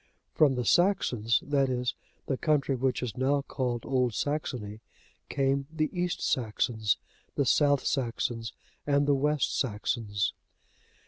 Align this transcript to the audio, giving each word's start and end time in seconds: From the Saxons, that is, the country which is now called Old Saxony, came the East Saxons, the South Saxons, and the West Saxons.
From 0.33 0.55
the 0.55 0.65
Saxons, 0.65 1.43
that 1.45 1.69
is, 1.69 1.93
the 2.25 2.35
country 2.35 2.73
which 2.75 3.03
is 3.03 3.15
now 3.15 3.43
called 3.43 3.85
Old 3.85 4.15
Saxony, 4.15 4.79
came 5.29 5.67
the 5.71 5.91
East 5.93 6.23
Saxons, 6.27 6.97
the 7.35 7.45
South 7.45 7.85
Saxons, 7.85 8.51
and 8.87 9.05
the 9.05 9.13
West 9.13 9.55
Saxons. 9.55 10.33